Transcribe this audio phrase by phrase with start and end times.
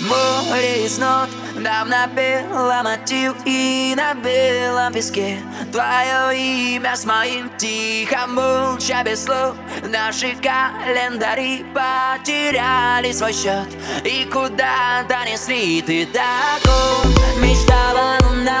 [0.00, 5.38] Море из нот нам напела мотив И на белом песке.
[5.70, 9.54] Твое имя с моим тихо, молча, без слов.
[9.82, 13.68] Наши календари потеряли свой счет.
[14.04, 18.51] И куда-то несли ты таком Мечтала луна,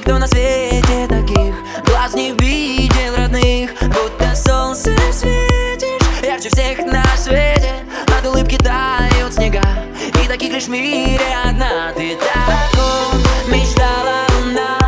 [0.00, 3.70] никто на свете таких глаз не видел родных.
[3.82, 7.74] Будто солнцем светишь ярче всех на свете.
[8.18, 9.62] От улыбки тают снега
[10.22, 11.92] И таких лишь в мире одна.
[11.94, 13.20] Ты такой
[13.52, 14.78] мечтала луна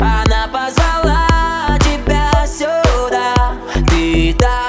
[0.00, 3.54] Она позвала тебя сюда.
[3.88, 4.61] Ты та,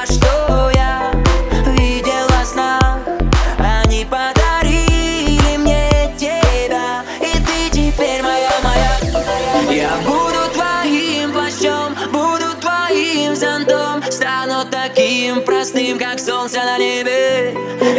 [15.34, 17.56] таким простым, как солнце на небе.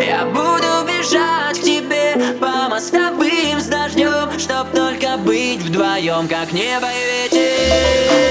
[0.07, 6.87] Я буду бежать к тебе По мостовым с дождем Чтоб только быть вдвоем, как небо
[6.87, 7.55] и ветер.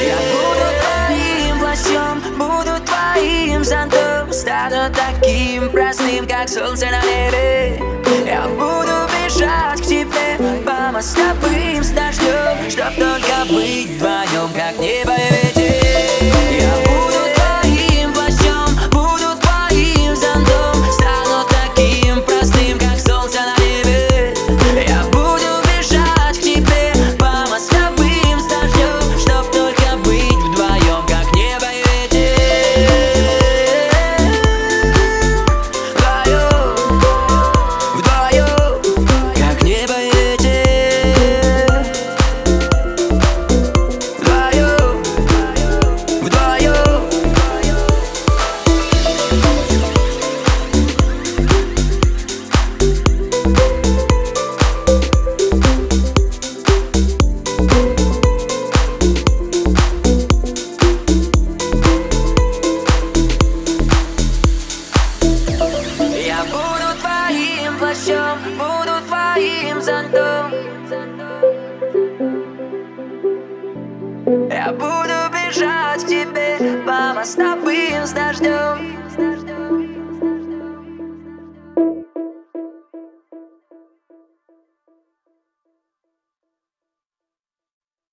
[0.08, 7.82] Я буду твоим плащом Буду твоим зонтом Стану таким простым, как солнце на небе.
[8.26, 14.13] Я буду бежать к тебе По мостовым с дождем Чтоб только быть вдвоем,